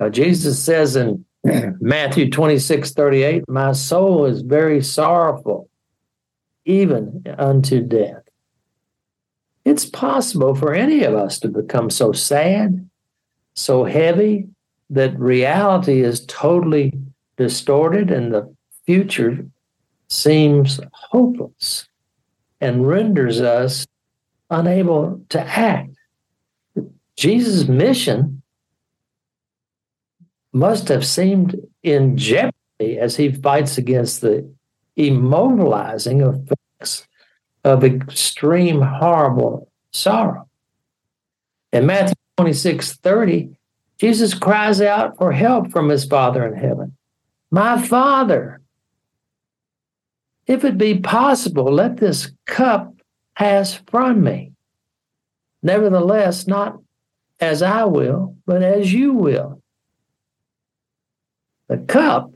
Now, 0.00 0.08
Jesus 0.08 0.62
says 0.62 0.96
in 0.96 1.24
Matthew 1.44 2.30
26 2.30 2.92
38, 2.92 3.48
My 3.48 3.72
soul 3.72 4.26
is 4.26 4.42
very 4.42 4.82
sorrowful, 4.82 5.68
even 6.64 7.24
unto 7.38 7.80
death. 7.80 8.23
It's 9.64 9.86
possible 9.86 10.54
for 10.54 10.74
any 10.74 11.04
of 11.04 11.14
us 11.14 11.38
to 11.40 11.48
become 11.48 11.90
so 11.90 12.12
sad 12.12 12.88
so 13.54 13.84
heavy 13.84 14.48
that 14.90 15.18
reality 15.18 16.02
is 16.02 16.24
totally 16.26 16.92
distorted 17.36 18.10
and 18.10 18.32
the 18.32 18.54
future 18.84 19.46
seems 20.08 20.80
hopeless. 20.92 21.88
and 22.60 22.88
renders 22.88 23.42
us 23.42 23.86
unable 24.48 25.20
to 25.28 25.40
act. 25.40 25.90
Jesus' 27.16 27.68
mission 27.68 28.40
must 30.52 30.88
have 30.88 31.04
seemed 31.04 31.60
in 31.82 32.16
jeopardy 32.16 32.98
as 32.98 33.16
he 33.16 33.30
fights 33.30 33.76
against 33.76 34.22
the 34.22 34.48
immobilizing 34.96 36.22
effects 36.22 37.06
of 37.64 37.82
extreme 37.82 38.80
horrible 38.80 39.70
sorrow. 39.90 40.48
In 41.72 41.86
Matthew 41.86 42.14
26 42.36 42.94
30, 42.94 43.56
Jesus 43.98 44.34
cries 44.34 44.80
out 44.80 45.16
for 45.16 45.32
help 45.32 45.70
from 45.70 45.88
his 45.88 46.04
Father 46.04 46.46
in 46.46 46.54
heaven. 46.54 46.96
My 47.50 47.80
Father, 47.80 48.60
if 50.46 50.64
it 50.64 50.76
be 50.76 50.98
possible, 50.98 51.72
let 51.72 51.96
this 51.96 52.32
cup 52.44 52.94
pass 53.36 53.80
from 53.90 54.22
me. 54.22 54.52
Nevertheless, 55.62 56.46
not 56.46 56.78
as 57.40 57.62
I 57.62 57.84
will, 57.84 58.36
but 58.46 58.62
as 58.62 58.92
you 58.92 59.14
will. 59.14 59.62
The 61.68 61.78
cup, 61.78 62.30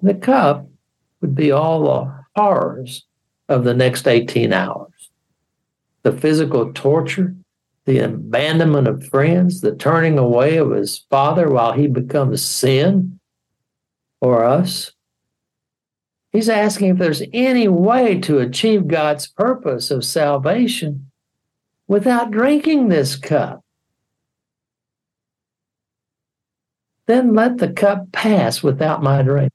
the 0.00 0.14
cup 0.14 0.68
would 1.20 1.34
be 1.34 1.50
all 1.50 1.82
the 1.82 2.24
horrors 2.36 3.07
of 3.48 3.64
the 3.64 3.74
next 3.74 4.06
18 4.06 4.52
hours 4.52 4.92
the 6.02 6.12
physical 6.12 6.72
torture, 6.72 7.34
the 7.84 7.98
abandonment 7.98 8.86
of 8.86 9.06
friends, 9.08 9.60
the 9.60 9.74
turning 9.74 10.18
away 10.18 10.56
of 10.56 10.70
his 10.70 11.04
father 11.10 11.50
while 11.50 11.72
he 11.72 11.86
becomes 11.86 12.42
sin 12.42 13.18
for 14.20 14.44
us. 14.44 14.92
He's 16.32 16.48
asking 16.48 16.90
if 16.90 16.98
there's 16.98 17.22
any 17.32 17.68
way 17.68 18.20
to 18.20 18.38
achieve 18.38 18.86
God's 18.86 19.26
purpose 19.26 19.90
of 19.90 20.04
salvation 20.04 21.10
without 21.86 22.30
drinking 22.30 22.88
this 22.88 23.16
cup. 23.16 23.64
Then 27.06 27.34
let 27.34 27.56
the 27.58 27.72
cup 27.72 28.12
pass 28.12 28.62
without 28.62 29.02
my 29.02 29.22
drink. 29.22 29.50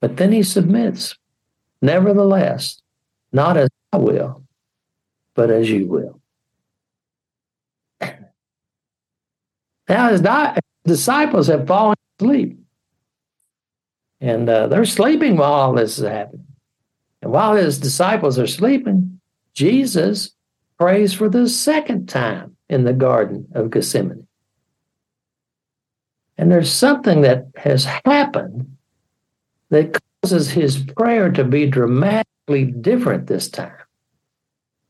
But 0.00 0.16
then 0.16 0.32
he 0.32 0.42
submits. 0.42 1.14
Nevertheless, 1.82 2.80
not 3.34 3.56
as 3.56 3.68
I 3.92 3.98
will, 3.98 4.44
but 5.34 5.50
as 5.50 5.68
you 5.68 5.86
will. 5.86 6.20
Now 9.86 10.08
his 10.08 10.22
disciples 10.86 11.48
have 11.48 11.66
fallen 11.66 11.96
asleep. 12.18 12.58
And 14.18 14.48
uh, 14.48 14.68
they're 14.68 14.86
sleeping 14.86 15.36
while 15.36 15.52
all 15.52 15.74
this 15.74 15.98
is 15.98 16.08
happening. 16.08 16.46
And 17.20 17.30
while 17.30 17.54
his 17.54 17.78
disciples 17.78 18.38
are 18.38 18.46
sleeping, 18.46 19.20
Jesus 19.52 20.30
prays 20.78 21.12
for 21.12 21.28
the 21.28 21.48
second 21.48 22.08
time 22.08 22.56
in 22.70 22.84
the 22.84 22.94
Garden 22.94 23.48
of 23.54 23.70
Gethsemane. 23.70 24.26
And 26.38 26.50
there's 26.50 26.72
something 26.72 27.20
that 27.20 27.48
has 27.56 27.84
happened 28.06 28.76
that 29.68 30.00
causes 30.22 30.50
his 30.50 30.78
prayer 30.78 31.30
to 31.32 31.44
be 31.44 31.66
dramatically 31.66 32.33
different 32.46 33.26
this 33.26 33.48
time. 33.48 33.72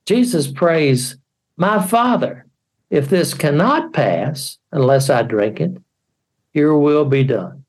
Jesus 0.06 0.50
prays, 0.50 1.16
My 1.56 1.84
Father, 1.84 2.46
if 2.90 3.08
this 3.08 3.34
cannot 3.34 3.92
pass 3.92 4.58
unless 4.72 5.10
I 5.10 5.22
drink 5.22 5.60
it, 5.60 5.76
your 6.52 6.78
will 6.78 7.04
be 7.04 7.24
done. 7.24 7.64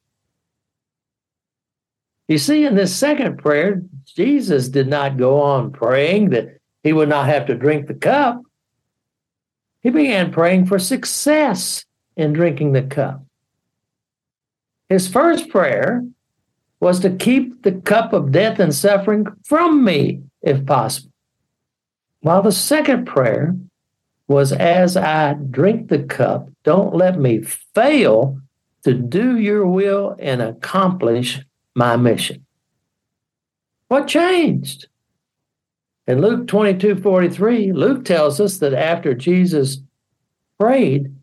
You 2.27 2.37
see, 2.37 2.65
in 2.65 2.75
this 2.75 2.95
second 2.95 3.37
prayer, 3.37 3.81
Jesus 4.05 4.69
did 4.69 4.87
not 4.87 5.17
go 5.17 5.41
on 5.41 5.71
praying 5.71 6.31
that 6.31 6.57
he 6.83 6.93
would 6.93 7.09
not 7.09 7.27
have 7.27 7.45
to 7.47 7.55
drink 7.55 7.87
the 7.87 7.93
cup. 7.93 8.41
He 9.81 9.91
began 9.91 10.31
praying 10.31 10.65
for 10.65 10.79
success 10.79 11.85
in 12.15 12.33
drinking 12.33 12.71
the 12.71 12.81
cup. 12.81 13.23
His 14.89 15.07
first 15.07 15.49
prayer 15.49 16.03
was 16.85 16.99
to 16.99 17.09
keep 17.09 17.63
the 17.63 17.71
cup 17.71 18.13
of 18.13 18.31
death 18.31 18.59
and 18.59 18.71
suffering 18.71 19.25
from 19.43 19.83
me, 19.83 20.21
if 20.43 20.63
possible. 20.67 21.11
While 22.19 22.43
the 22.43 22.51
second 22.51 23.07
prayer 23.07 23.55
was, 24.27 24.51
As 24.51 24.95
I 24.95 25.33
drink 25.33 25.89
the 25.89 26.03
cup, 26.03 26.47
don't 26.63 26.93
let 26.93 27.19
me 27.19 27.41
fail 27.73 28.39
to 28.83 28.93
do 28.93 29.39
your 29.39 29.65
will 29.65 30.15
and 30.19 30.43
accomplish 30.43 31.41
my 31.73 31.95
mission. 31.95 32.45
What 33.87 34.07
changed? 34.07 34.87
In 36.05 36.21
Luke 36.21 36.45
22 36.45 37.01
43, 37.01 37.73
Luke 37.73 38.05
tells 38.05 38.39
us 38.39 38.59
that 38.59 38.75
after 38.75 39.15
Jesus 39.15 39.79
prayed, 40.59 41.15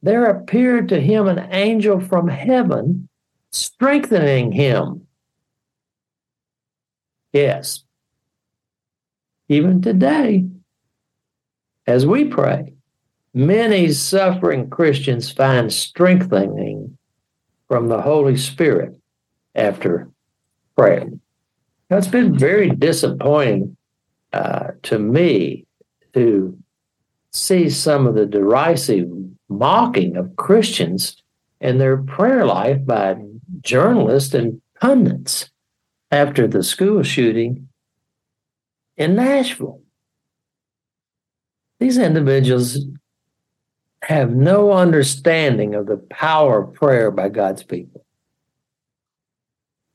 there 0.00 0.24
appeared 0.24 0.88
to 0.88 1.02
him 1.02 1.28
an 1.28 1.50
angel 1.52 2.00
from 2.00 2.28
heaven 2.28 3.10
strengthening 3.52 4.52
him. 4.52 5.06
Yes, 7.32 7.84
even 9.48 9.80
today, 9.80 10.46
as 11.86 12.06
we 12.06 12.24
pray, 12.24 12.74
many 13.34 13.92
suffering 13.92 14.68
Christians 14.68 15.30
find 15.30 15.72
strengthening 15.72 16.98
from 17.68 17.88
the 17.88 18.02
Holy 18.02 18.36
Spirit 18.36 18.94
after 19.54 20.10
prayer. 20.76 21.06
It's 21.90 22.06
been 22.06 22.38
very 22.38 22.70
disappointing 22.70 23.76
uh, 24.32 24.72
to 24.84 24.98
me 24.98 25.66
to 26.14 26.58
see 27.32 27.68
some 27.70 28.06
of 28.06 28.14
the 28.14 28.26
derisive 28.26 29.08
mocking 29.48 30.16
of 30.16 30.36
Christians 30.36 31.16
and 31.60 31.80
their 31.80 31.96
prayer 31.96 32.44
life 32.44 32.84
by 32.84 33.16
journalists 33.62 34.34
and 34.34 34.60
pundits 34.80 35.50
after 36.10 36.46
the 36.46 36.62
school 36.62 37.02
shooting 37.02 37.68
in 38.96 39.14
Nashville. 39.14 39.80
These 41.80 41.98
individuals 41.98 42.78
have 44.02 44.34
no 44.34 44.72
understanding 44.72 45.74
of 45.74 45.86
the 45.86 45.96
power 45.96 46.64
of 46.64 46.74
prayer 46.74 47.10
by 47.10 47.28
God's 47.28 47.62
people. 47.62 48.04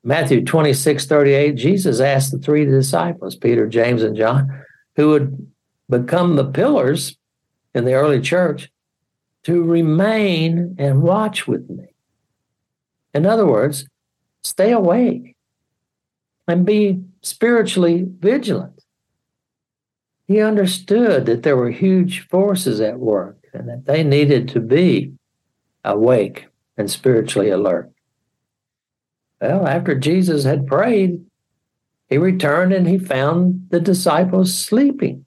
Matthew 0.03 0.45
26, 0.45 1.05
38, 1.05 1.55
Jesus 1.55 1.99
asked 1.99 2.31
the 2.31 2.39
three 2.39 2.63
disciples, 2.63 3.35
Peter, 3.35 3.67
James, 3.67 4.03
and 4.03 4.15
John, 4.15 4.63
who 4.95 5.09
would 5.09 5.51
become 5.89 6.35
the 6.35 6.49
pillars 6.49 7.17
in 7.75 7.83
the 7.83 7.93
early 7.93 8.21
church, 8.21 8.71
to 9.43 9.63
remain 9.63 10.75
and 10.77 11.01
watch 11.01 11.47
with 11.47 11.69
me. 11.69 11.87
In 13.17 13.25
other 13.25 13.47
words, 13.47 13.87
stay 14.43 14.71
awake 14.71 15.35
and 16.47 16.67
be 16.67 17.01
spiritually 17.23 18.05
vigilant. 18.07 18.83
He 20.27 20.39
understood 20.39 21.25
that 21.25 21.41
there 21.41 21.57
were 21.57 21.71
huge 21.71 22.27
forces 22.27 22.79
at 22.79 22.99
work 22.99 23.39
and 23.53 23.67
that 23.69 23.87
they 23.87 24.03
needed 24.03 24.49
to 24.49 24.59
be 24.59 25.13
awake 25.83 26.47
and 26.77 26.91
spiritually 26.91 27.49
alert. 27.49 27.91
Well, 29.41 29.65
after 29.67 29.95
Jesus 29.95 30.43
had 30.43 30.67
prayed, 30.67 31.25
he 32.09 32.19
returned 32.19 32.71
and 32.71 32.87
he 32.87 32.99
found 32.99 33.69
the 33.71 33.79
disciples 33.79 34.53
sleeping. 34.53 35.25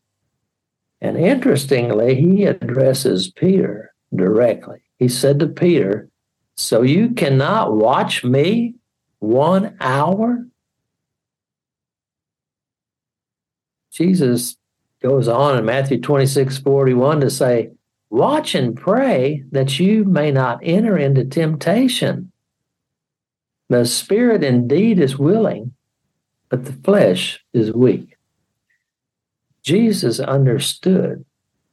And 1.00 1.16
interestingly, 1.16 2.14
he 2.14 2.44
addresses 2.44 3.32
Peter 3.32 3.92
directly. 4.14 4.78
He 5.00 5.08
said 5.08 5.40
to 5.40 5.48
Peter, 5.48 6.09
So 6.60 6.82
you 6.82 7.10
cannot 7.10 7.74
watch 7.74 8.22
me 8.22 8.74
one 9.18 9.76
hour? 9.80 10.46
Jesus 13.90 14.56
goes 15.02 15.26
on 15.26 15.58
in 15.58 15.64
Matthew 15.64 16.00
26 16.00 16.58
41 16.58 17.20
to 17.20 17.30
say, 17.30 17.70
Watch 18.10 18.54
and 18.54 18.76
pray 18.76 19.42
that 19.52 19.78
you 19.80 20.04
may 20.04 20.30
not 20.30 20.60
enter 20.62 20.98
into 20.98 21.24
temptation. 21.24 22.30
The 23.70 23.86
spirit 23.86 24.44
indeed 24.44 24.98
is 25.00 25.16
willing, 25.16 25.72
but 26.50 26.66
the 26.66 26.72
flesh 26.72 27.42
is 27.54 27.72
weak. 27.72 28.16
Jesus 29.62 30.20
understood 30.20 31.24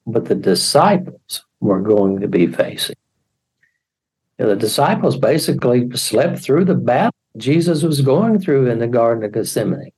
what 0.05 0.25
the 0.25 0.35
disciples 0.35 1.43
were 1.59 1.81
going 1.81 2.21
to 2.21 2.27
be 2.27 2.47
facing. 2.47 2.95
You 4.37 4.45
know, 4.45 4.49
the 4.49 4.55
disciples 4.55 5.17
basically 5.17 5.89
slept 5.95 6.39
through 6.39 6.65
the 6.65 6.75
battle 6.75 7.13
Jesus 7.37 7.83
was 7.83 8.01
going 8.01 8.39
through 8.39 8.67
in 8.67 8.79
the 8.79 8.87
Garden 8.87 9.23
of 9.23 9.31
Gethsemane. 9.31 9.91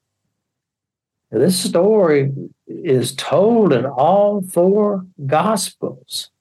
Now, 1.31 1.39
this 1.39 1.59
story 1.59 2.31
is 2.67 3.15
told 3.15 3.71
in 3.71 3.85
all 3.85 4.41
four 4.41 5.05
Gospels. 5.25 6.31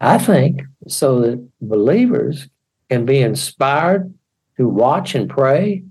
I 0.00 0.18
think 0.18 0.62
so 0.88 1.20
that 1.20 1.48
believers 1.60 2.48
can 2.90 3.06
be 3.06 3.20
inspired 3.20 4.12
to 4.56 4.68
watch 4.68 5.14
and 5.14 5.30
pray 5.30 5.84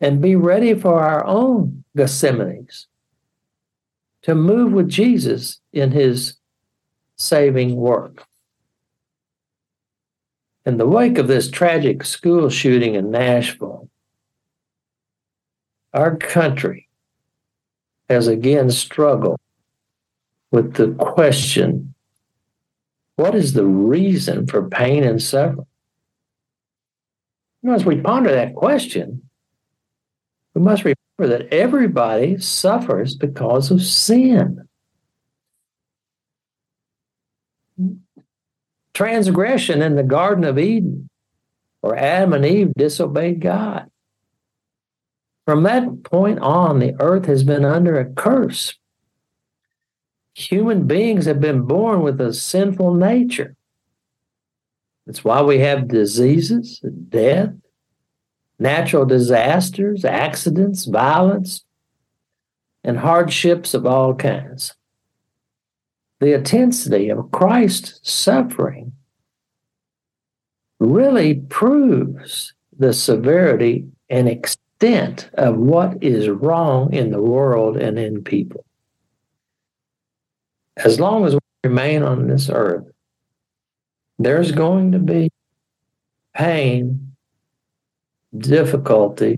and 0.00 0.20
be 0.20 0.36
ready 0.36 0.74
for 0.74 1.00
our 1.00 1.24
own 1.26 1.84
Gethsemanes 1.96 2.86
to 4.22 4.34
move 4.34 4.72
with 4.72 4.88
Jesus 4.88 5.60
in 5.72 5.90
his 5.90 6.34
saving 7.16 7.74
work. 7.74 8.27
In 10.68 10.76
the 10.76 10.86
wake 10.86 11.16
of 11.16 11.28
this 11.28 11.50
tragic 11.50 12.04
school 12.04 12.50
shooting 12.50 12.94
in 12.94 13.10
Nashville, 13.10 13.88
our 15.94 16.14
country 16.14 16.90
has 18.10 18.26
again 18.26 18.70
struggled 18.70 19.40
with 20.50 20.74
the 20.74 20.92
question 21.02 21.94
what 23.16 23.34
is 23.34 23.54
the 23.54 23.64
reason 23.64 24.46
for 24.46 24.68
pain 24.68 25.04
and 25.04 25.22
suffering? 25.22 25.66
You 27.62 27.70
know, 27.70 27.74
as 27.74 27.86
we 27.86 28.02
ponder 28.02 28.30
that 28.30 28.54
question, 28.54 29.22
we 30.52 30.60
must 30.60 30.84
remember 30.84 31.38
that 31.38 31.50
everybody 31.50 32.36
suffers 32.40 33.14
because 33.14 33.70
of 33.70 33.80
sin. 33.82 34.67
Transgression 38.98 39.80
in 39.80 39.94
the 39.94 40.02
Garden 40.02 40.42
of 40.42 40.58
Eden, 40.58 41.08
where 41.82 41.94
Adam 41.94 42.32
and 42.32 42.44
Eve 42.44 42.72
disobeyed 42.76 43.40
God. 43.40 43.88
From 45.46 45.62
that 45.62 46.02
point 46.02 46.40
on, 46.40 46.80
the 46.80 46.96
earth 46.98 47.26
has 47.26 47.44
been 47.44 47.64
under 47.64 48.00
a 48.00 48.12
curse. 48.12 48.74
Human 50.34 50.88
beings 50.88 51.26
have 51.26 51.40
been 51.40 51.62
born 51.62 52.02
with 52.02 52.20
a 52.20 52.34
sinful 52.34 52.92
nature. 52.94 53.54
That's 55.06 55.22
why 55.22 55.42
we 55.42 55.60
have 55.60 55.86
diseases, 55.86 56.80
death, 57.08 57.50
natural 58.58 59.06
disasters, 59.06 60.04
accidents, 60.04 60.86
violence, 60.86 61.64
and 62.82 62.98
hardships 62.98 63.74
of 63.74 63.86
all 63.86 64.16
kinds. 64.16 64.74
The 66.20 66.34
intensity 66.34 67.10
of 67.10 67.30
Christ's 67.30 68.00
suffering 68.02 68.92
really 70.80 71.34
proves 71.34 72.54
the 72.76 72.92
severity 72.92 73.86
and 74.10 74.28
extent 74.28 75.30
of 75.34 75.56
what 75.56 76.02
is 76.02 76.28
wrong 76.28 76.92
in 76.92 77.10
the 77.10 77.22
world 77.22 77.76
and 77.76 77.98
in 77.98 78.22
people. 78.22 78.64
As 80.76 81.00
long 81.00 81.24
as 81.24 81.34
we 81.34 81.40
remain 81.64 82.02
on 82.02 82.28
this 82.28 82.48
earth, 82.48 82.84
there's 84.18 84.52
going 84.52 84.92
to 84.92 84.98
be 84.98 85.30
pain, 86.34 87.14
difficulty, 88.36 89.36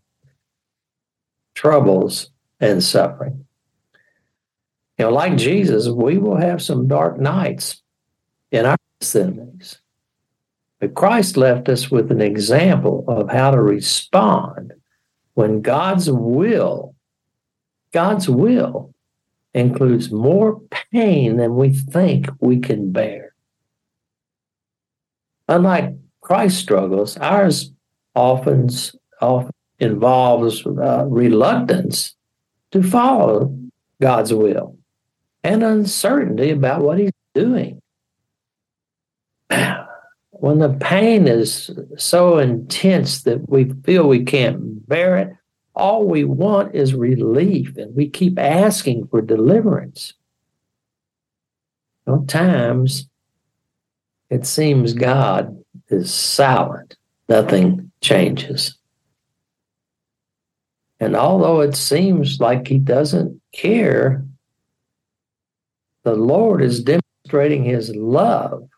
troubles, 1.54 2.30
and 2.60 2.82
suffering. 2.82 3.46
You 5.00 5.06
know, 5.06 5.12
like 5.12 5.38
Jesus, 5.38 5.88
we 5.88 6.18
will 6.18 6.36
have 6.36 6.60
some 6.60 6.86
dark 6.86 7.18
nights 7.18 7.80
in 8.50 8.66
our 8.66 8.76
sins. 9.00 9.80
But 10.78 10.92
Christ 10.94 11.38
left 11.38 11.70
us 11.70 11.90
with 11.90 12.12
an 12.12 12.20
example 12.20 13.06
of 13.08 13.30
how 13.30 13.50
to 13.50 13.62
respond 13.62 14.74
when 15.32 15.62
God's 15.62 16.10
will, 16.10 16.94
God's 17.92 18.28
will 18.28 18.92
includes 19.54 20.12
more 20.12 20.60
pain 20.92 21.38
than 21.38 21.56
we 21.56 21.70
think 21.72 22.28
we 22.38 22.60
can 22.60 22.92
bear. 22.92 23.32
Unlike 25.48 25.94
Christ's 26.20 26.60
struggles, 26.60 27.16
ours 27.16 27.72
often, 28.14 28.68
often 29.22 29.54
involves 29.78 30.66
uh, 30.66 31.06
reluctance 31.06 32.14
to 32.72 32.82
follow 32.82 33.58
God's 33.98 34.34
will 34.34 34.76
and 35.42 35.62
uncertainty 35.62 36.50
about 36.50 36.82
what 36.82 36.98
He's 36.98 37.12
doing. 37.34 37.80
When 40.32 40.58
the 40.58 40.70
pain 40.70 41.28
is 41.28 41.70
so 41.98 42.38
intense 42.38 43.24
that 43.24 43.46
we 43.50 43.74
feel 43.84 44.08
we 44.08 44.24
can't 44.24 44.88
bear 44.88 45.18
it, 45.18 45.34
all 45.74 46.06
we 46.06 46.24
want 46.24 46.74
is 46.74 46.94
relief, 46.94 47.76
and 47.76 47.94
we 47.94 48.08
keep 48.08 48.38
asking 48.38 49.08
for 49.08 49.20
deliverance. 49.20 50.14
Sometimes 52.06 53.08
it 54.30 54.46
seems 54.46 54.94
God 54.94 55.62
is 55.88 56.12
silent, 56.12 56.96
nothing 57.28 57.90
changes. 58.00 58.76
And 60.98 61.16
although 61.16 61.60
it 61.60 61.76
seems 61.76 62.40
like 62.40 62.68
He 62.68 62.78
doesn't 62.78 63.40
care, 63.52 64.24
the 66.04 66.14
Lord 66.14 66.62
is 66.62 66.82
demonstrating 66.82 67.64
His 67.64 67.94
love 67.94 68.68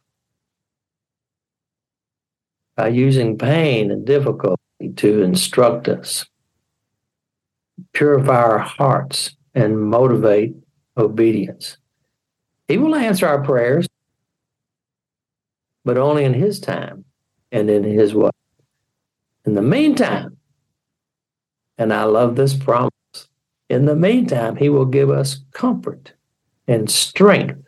by 2.77 2.89
using 2.89 3.39
pain 3.39 3.91
and 3.91 4.07
difficulty 4.07 4.59
to 4.97 5.23
instruct 5.23 5.89
us, 5.89 6.27
purify 7.93 8.43
our 8.43 8.59
hearts, 8.59 9.37
and 9.55 9.81
motivate 9.81 10.55
obedience. 10.97 11.77
He 12.69 12.79
will 12.79 12.95
answer 12.95 13.27
our 13.27 13.43
prayers 13.43 13.87
but 15.85 15.99
only 15.99 16.25
in 16.25 16.35
His 16.35 16.61
time 16.61 17.05
and 17.51 17.69
in 17.69 17.85
His 17.85 18.15
way. 18.15 18.31
In 19.45 19.55
the 19.55 19.63
meantime, 19.63 20.37
and 21.77 21.93
I 21.93 22.05
love 22.05 22.37
this 22.37 22.55
promise, 22.55 22.93
in 23.69 23.87
the 23.87 23.97
meantime, 23.97 24.57
He 24.57 24.69
will 24.69 24.85
give 24.85 25.11
us 25.11 25.41
comfort 25.53 26.13
and 26.69 26.91
strength, 26.91 27.61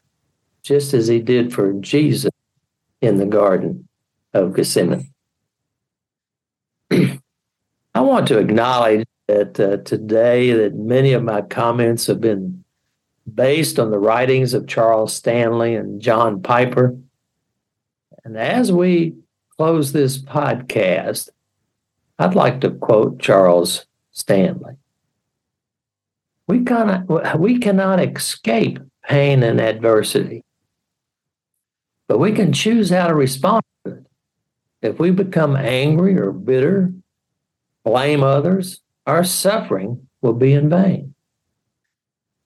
just 0.62 0.94
as 0.94 1.08
He 1.08 1.20
did 1.20 1.52
for 1.52 1.72
Jesus 1.74 2.30
in 3.00 3.18
the 3.18 3.26
Garden 3.26 3.88
of 4.32 4.54
Gethsemane. 4.54 5.10
I 6.90 8.00
want 8.00 8.26
to 8.28 8.38
acknowledge 8.38 9.06
that 9.28 9.58
uh, 9.58 9.78
today 9.78 10.52
that 10.52 10.74
many 10.74 11.12
of 11.12 11.22
my 11.22 11.42
comments 11.42 12.06
have 12.06 12.20
been 12.20 12.64
based 13.32 13.78
on 13.78 13.90
the 13.90 13.98
writings 13.98 14.52
of 14.52 14.66
Charles 14.66 15.14
Stanley 15.14 15.74
and 15.74 16.00
John 16.00 16.42
Piper. 16.42 16.96
And 18.24 18.36
as 18.36 18.70
we 18.70 19.14
close 19.56 19.92
this 19.92 20.18
podcast, 20.18 21.30
I'd 22.18 22.34
like 22.34 22.60
to 22.60 22.70
quote 22.70 23.18
Charles 23.20 23.86
Stanley. 24.12 24.74
We 26.46 26.64
cannot, 26.64 27.40
we 27.40 27.58
cannot 27.58 28.00
escape 28.00 28.78
pain 29.04 29.42
and 29.42 29.60
adversity, 29.60 30.42
but 32.06 32.18
we 32.18 32.32
can 32.32 32.52
choose 32.52 32.90
how 32.90 33.06
to 33.06 33.14
respond 33.14 33.62
to 33.84 33.92
it. 33.92 34.06
If 34.82 34.98
we 34.98 35.10
become 35.10 35.56
angry 35.56 36.18
or 36.18 36.32
bitter, 36.32 36.92
blame 37.84 38.22
others, 38.22 38.80
our 39.06 39.24
suffering 39.24 40.06
will 40.20 40.34
be 40.34 40.52
in 40.52 40.68
vain. 40.68 41.14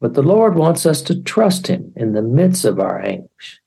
But 0.01 0.15
the 0.15 0.23
Lord 0.23 0.55
wants 0.55 0.87
us 0.87 1.03
to 1.03 1.21
trust 1.23 1.67
Him 1.67 1.93
in 1.97 2.13
the 2.13 2.23
midst 2.23 2.65
of 2.65 2.79
our 2.79 3.01
anguish. 3.01 3.61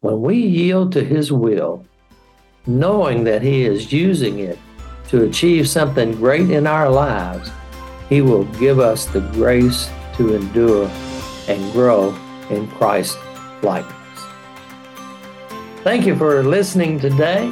When 0.00 0.20
we 0.20 0.36
yield 0.36 0.92
to 0.92 1.04
His 1.04 1.30
will, 1.30 1.86
knowing 2.66 3.22
that 3.24 3.42
He 3.42 3.64
is 3.64 3.92
using 3.92 4.40
it 4.40 4.58
to 5.08 5.22
achieve 5.22 5.68
something 5.68 6.12
great 6.12 6.50
in 6.50 6.66
our 6.66 6.90
lives, 6.90 7.50
He 8.08 8.20
will 8.20 8.44
give 8.44 8.78
us 8.78 9.06
the 9.06 9.20
grace 9.20 9.90
to 10.16 10.34
endure 10.34 10.88
and 11.48 11.72
grow 11.72 12.14
in 12.50 12.68
Christ 12.68 13.18
likeness. 13.62 13.94
Thank 15.82 16.06
you 16.06 16.16
for 16.16 16.42
listening 16.42 16.98
today. 16.98 17.50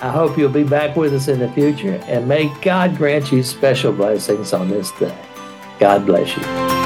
I 0.00 0.10
hope 0.10 0.38
you'll 0.38 0.48
be 0.48 0.64
back 0.64 0.96
with 0.96 1.12
us 1.12 1.28
in 1.28 1.40
the 1.40 1.50
future, 1.52 2.00
and 2.06 2.28
may 2.28 2.52
God 2.62 2.96
grant 2.96 3.32
you 3.32 3.42
special 3.42 3.92
blessings 3.92 4.52
on 4.52 4.68
this 4.68 4.92
day. 4.92 5.18
God 5.78 6.06
bless 6.06 6.36
you. 6.36 6.77